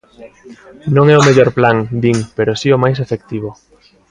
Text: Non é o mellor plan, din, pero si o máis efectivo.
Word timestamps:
Non 0.95 1.05
é 1.13 1.15
o 1.17 1.25
mellor 1.27 1.49
plan, 1.57 1.77
din, 2.01 2.17
pero 2.37 2.51
si 2.59 2.67
o 2.75 2.81
máis 2.83 2.97
efectivo. 3.05 3.49